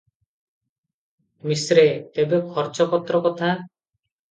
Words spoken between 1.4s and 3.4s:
ମିଶ୍ରେ- ତେବେ ଖର୍ଚ୍ଚପତ୍ର